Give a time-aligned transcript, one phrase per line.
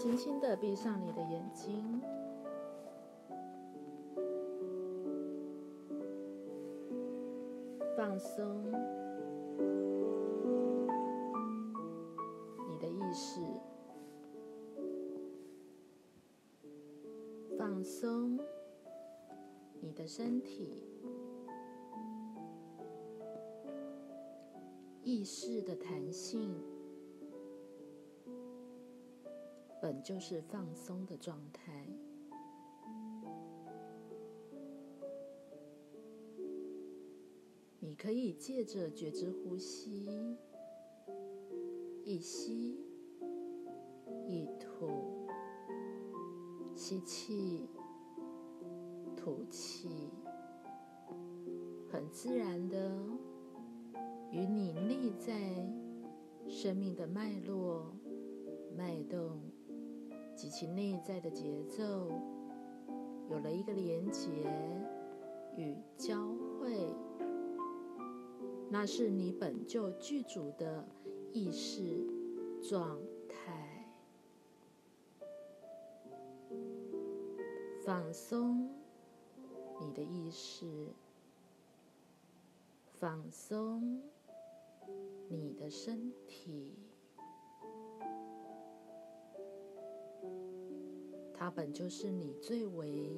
[0.00, 2.00] 轻轻的闭上你的眼睛，
[7.94, 8.64] 放松
[12.66, 13.42] 你的意识，
[17.58, 18.40] 放松
[19.80, 20.82] 你的身体，
[25.02, 26.69] 意识的弹性。
[29.80, 31.86] 本就是放松的状态。
[37.78, 40.36] 你可以借着觉知呼吸，
[42.04, 42.78] 一吸
[44.26, 45.26] 一吐，
[46.74, 47.68] 吸气，
[49.16, 50.10] 吐气，
[51.90, 53.00] 很自然的
[54.30, 55.34] 与你内在
[56.46, 57.94] 生命的脉络、
[58.76, 59.49] 脉动。
[60.40, 62.08] 及其内在的节奏
[63.28, 64.30] 有了一个连结
[65.54, 66.16] 与交
[66.58, 66.88] 汇，
[68.70, 70.88] 那是你本就具足的
[71.30, 72.06] 意识
[72.62, 73.86] 状态。
[77.84, 78.70] 放松
[79.78, 80.88] 你的意识，
[82.94, 84.00] 放松
[85.28, 86.72] 你的身体。
[91.40, 93.10] 它本就是你最为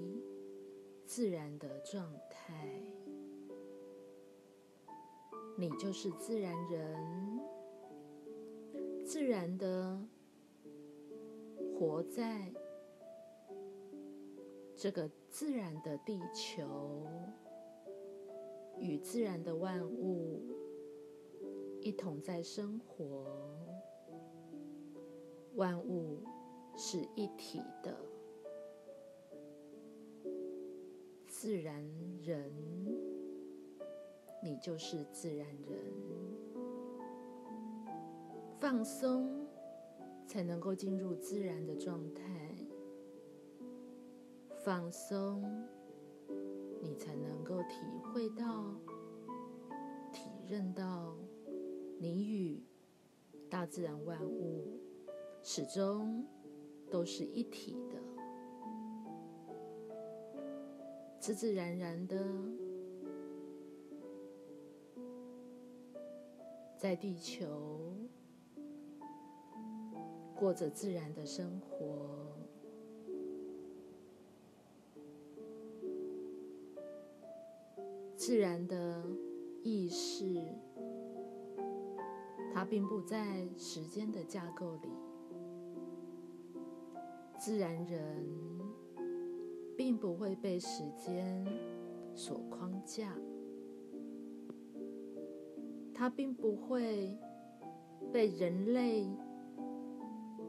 [1.04, 2.80] 自然的状态，
[5.58, 7.40] 你就是自然人，
[9.04, 10.00] 自然的
[11.74, 12.54] 活在
[14.76, 17.04] 这个自然的地球，
[18.78, 20.40] 与自然的万物
[21.80, 23.26] 一同在生活，
[25.56, 26.22] 万物
[26.76, 28.11] 是一体的。
[31.42, 31.74] 自然
[32.22, 32.52] 人，
[34.40, 35.92] 你就是自然人。
[38.60, 39.44] 放松，
[40.24, 42.22] 才能够进入自然的状态。
[44.62, 45.42] 放松，
[46.80, 48.72] 你才能够体会到、
[50.12, 51.16] 体认到，
[51.98, 52.62] 你与
[53.50, 54.78] 大自然万物
[55.42, 56.24] 始终
[56.88, 58.11] 都是一体的。
[61.22, 62.16] 自自然然的，
[66.76, 67.46] 在地球
[70.34, 72.34] 过着自然的生活，
[78.16, 79.06] 自然的
[79.62, 80.42] 意识，
[82.52, 84.88] 它并不在时间的架构里，
[87.38, 88.42] 自然人。
[89.82, 91.44] 并不会被时间
[92.14, 93.12] 所框架，
[95.92, 97.18] 它并不会
[98.12, 99.08] 被人类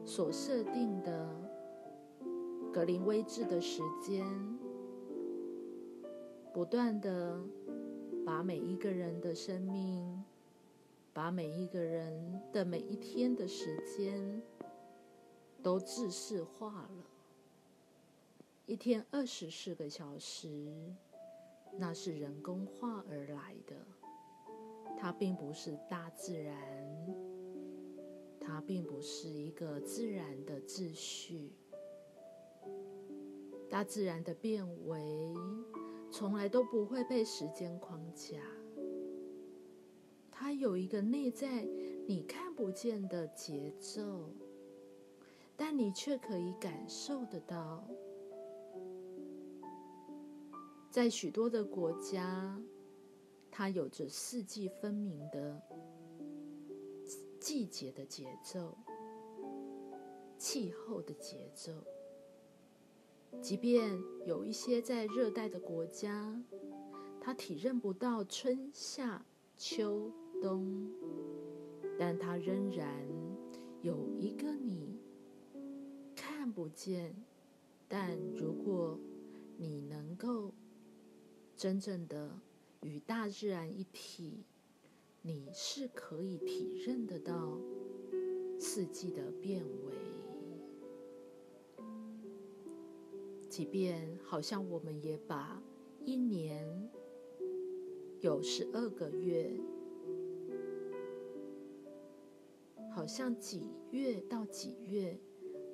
[0.04, 1.28] 所设定的
[2.72, 4.24] 格林威治的时间，
[6.52, 7.36] 不断的
[8.24, 10.22] 把每一个人的生命，
[11.12, 14.40] 把每一个人的每一天的时间
[15.60, 17.13] 都制式化了。
[18.66, 20.74] 一天二十四个小时，
[21.76, 23.76] 那是人工化而来的，
[24.96, 26.56] 它并不是大自然，
[28.40, 31.52] 它并不是一个自然的秩序。
[33.68, 35.34] 大自然的变为
[36.10, 38.40] 从来都不会被时间框架，
[40.30, 41.68] 它有一个内在
[42.06, 44.30] 你看不见的节奏，
[45.54, 47.86] 但你却可以感受得到。
[50.94, 52.56] 在许多的国家，
[53.50, 55.60] 它有着四季分明的
[57.40, 58.78] 季节的节奏、
[60.38, 61.72] 气候的节奏。
[63.42, 66.40] 即便有一些在热带的国家，
[67.20, 69.26] 它体认不到春夏
[69.56, 70.88] 秋冬，
[71.98, 73.04] 但它仍然
[73.82, 74.96] 有一个你
[76.14, 77.12] 看不见，
[77.88, 78.96] 但如果
[79.56, 80.52] 你能够。
[81.64, 82.28] 真正的
[82.82, 84.44] 与大自然一体，
[85.22, 87.58] 你是可以体认得到
[88.58, 89.94] 四季的变为。
[93.48, 95.58] 即便好像我们也把
[96.04, 96.90] 一年
[98.20, 99.50] 有十二个月，
[102.92, 105.18] 好像几月到几月，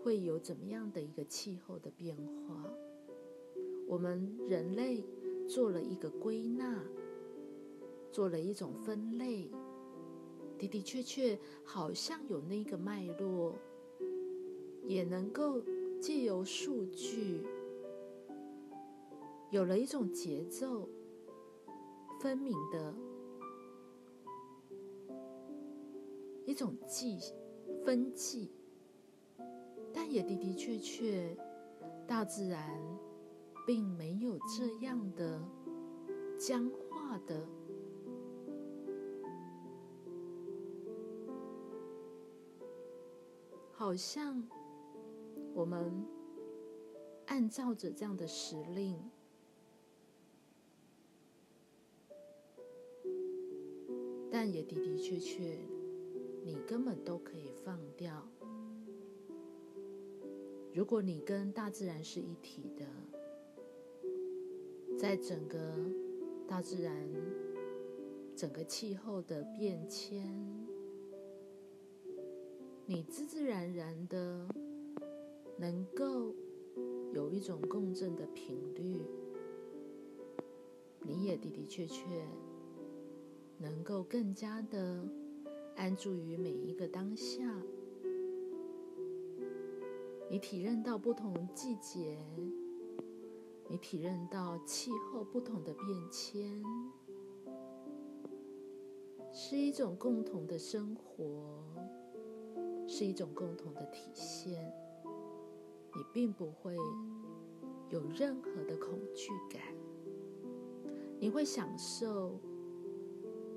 [0.05, 2.17] 会有怎么样的一个气候的变
[2.47, 2.65] 化。
[3.89, 5.05] 我们人类
[5.49, 6.83] 做了一个归纳，
[8.11, 9.51] 做了一种分类，
[10.59, 13.57] 的的确确好像有那个脉络，
[14.87, 15.63] 也能够
[16.01, 17.47] 借由数据，
[19.51, 20.89] 有了一种节奏
[22.21, 22.95] 分明的。
[26.47, 27.17] 一种记
[27.85, 28.51] 分记，
[29.93, 31.37] 但也的的确确，
[32.09, 32.83] 大自然
[33.67, 35.41] 并没有这样的
[36.39, 37.47] 僵化的，
[43.73, 44.43] 好像
[45.55, 46.05] 我们
[47.27, 48.99] 按照着这样的时令，
[54.31, 55.59] 但也的的确确。
[56.43, 58.27] 你根本都可以放掉。
[60.73, 62.87] 如果你跟大自然是一体的，
[65.00, 65.58] 在整个
[66.47, 66.94] 大自然、
[68.37, 70.31] 整个气候的变迁，
[72.85, 74.47] 你自自然然的
[75.56, 76.35] 能够
[77.14, 79.00] 有一种共振的频率，
[81.00, 82.05] 你也的的确确
[83.56, 85.03] 能够更加的。
[85.76, 87.43] 安住于每一个当下，
[90.29, 92.19] 你体认到不同季节，
[93.70, 96.61] 你体认到气候不同的变迁，
[99.31, 101.62] 是一种共同的生活，
[102.88, 104.75] 是一种共同的体现。
[105.94, 106.76] 你并不会
[107.90, 109.62] 有任何的恐惧感，
[111.20, 112.40] 你会享受。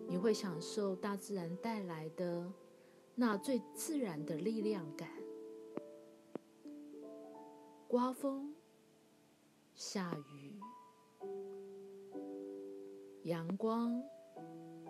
[0.06, 2.52] 你会享受大自然带来的
[3.16, 5.10] 那最自然的力量感。
[7.88, 8.54] 刮风、
[9.76, 10.60] 下雨、
[13.24, 14.02] 阳光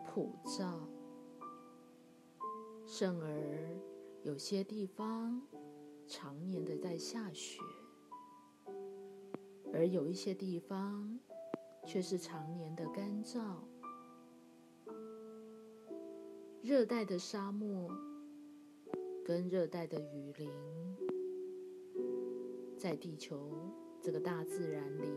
[0.05, 0.87] 普照，
[2.85, 3.79] 甚而
[4.23, 5.41] 有些地方
[6.05, 7.61] 常年的在下雪，
[9.73, 11.17] 而有一些地方
[11.85, 13.39] 却是常年的干燥。
[16.61, 17.89] 热带的沙漠
[19.25, 20.51] 跟热带的雨林，
[22.77, 23.49] 在地球
[24.03, 25.07] 这个大自然里，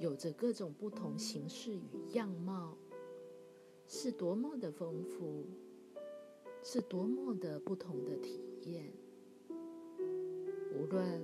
[0.00, 2.76] 有着各种不同形式与样貌，
[3.86, 5.46] 是多么的丰富，
[6.60, 8.92] 是多么的不同的体验。
[10.72, 11.22] 无论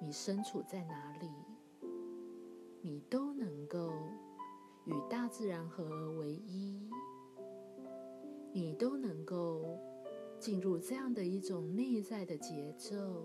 [0.00, 1.30] 你身处在哪里，
[2.80, 3.92] 你都能够
[4.86, 6.90] 与大自然合而为一。
[8.52, 9.64] 你都能够
[10.40, 13.24] 进入这样的一种内在的节奏，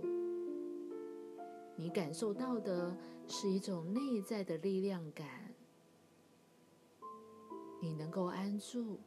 [1.80, 2.94] 你感受到的
[3.26, 5.56] 是一种内在的力量感，
[7.82, 9.00] 你能够安住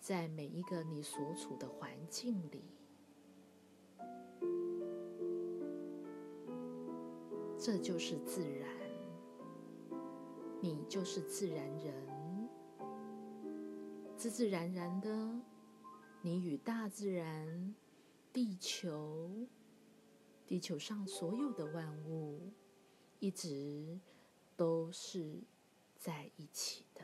[0.00, 2.62] 在每一个你所处的环境里，
[7.58, 8.70] 这就是自然，
[10.62, 12.48] 你就是自然人。
[14.16, 15.30] 自自然然的，
[16.22, 17.74] 你与大自然、
[18.32, 19.46] 地球、
[20.48, 22.40] 地球上所有的万物，
[23.20, 23.98] 一直
[24.56, 25.42] 都是
[25.98, 27.02] 在一起的。